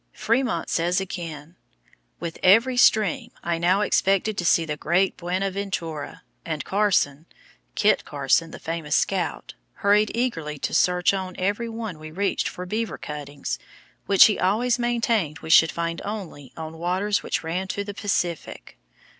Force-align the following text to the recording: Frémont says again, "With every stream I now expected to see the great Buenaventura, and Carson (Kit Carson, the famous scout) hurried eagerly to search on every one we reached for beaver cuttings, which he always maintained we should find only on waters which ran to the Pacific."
Frémont 0.15 0.67
says 0.67 0.99
again, 0.99 1.55
"With 2.19 2.39
every 2.41 2.75
stream 2.75 3.29
I 3.43 3.59
now 3.59 3.81
expected 3.81 4.35
to 4.39 4.45
see 4.45 4.65
the 4.65 4.75
great 4.75 5.15
Buenaventura, 5.15 6.23
and 6.43 6.65
Carson 6.65 7.27
(Kit 7.75 8.03
Carson, 8.03 8.49
the 8.49 8.57
famous 8.57 8.95
scout) 8.95 9.53
hurried 9.85 10.09
eagerly 10.15 10.57
to 10.57 10.73
search 10.73 11.13
on 11.13 11.35
every 11.37 11.69
one 11.69 11.99
we 11.99 12.09
reached 12.09 12.49
for 12.49 12.65
beaver 12.65 12.97
cuttings, 12.97 13.59
which 14.07 14.25
he 14.25 14.39
always 14.39 14.79
maintained 14.79 15.37
we 15.43 15.51
should 15.51 15.71
find 15.71 16.01
only 16.03 16.51
on 16.57 16.79
waters 16.79 17.21
which 17.21 17.43
ran 17.43 17.67
to 17.67 17.83
the 17.83 17.93
Pacific." 17.93 18.79